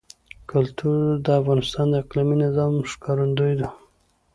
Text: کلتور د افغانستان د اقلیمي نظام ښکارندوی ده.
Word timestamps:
کلتور 0.51 0.99
د 1.25 1.27
افغانستان 1.39 1.85
د 1.89 1.93
اقلیمي 2.03 2.35
نظام 2.45 2.73
ښکارندوی 2.91 3.53
ده. 3.61 3.67